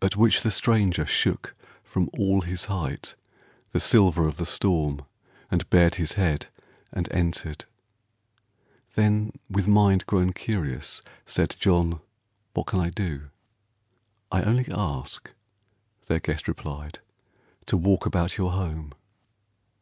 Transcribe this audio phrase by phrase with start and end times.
[0.00, 1.54] At which the stranger shook
[1.84, 3.14] From all his height
[3.72, 5.02] the silver of the storm,
[5.50, 6.46] And bared his head,
[6.92, 7.66] and entered.
[8.94, 12.00] Then, with mind Grown curious, said John:
[12.54, 13.28] "What can I do?"
[14.32, 15.30] "I only ask,"
[16.06, 17.00] their guest replied,
[17.66, 18.94] "to walk 75 A VISITOR About your home."